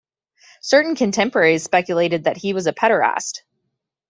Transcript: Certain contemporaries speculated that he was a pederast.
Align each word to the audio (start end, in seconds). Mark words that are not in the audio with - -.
Certain 0.63 0.95
contemporaries 0.95 1.63
speculated 1.63 2.23
that 2.23 2.35
he 2.37 2.53
was 2.53 2.65
a 2.65 2.73
pederast. 2.73 3.41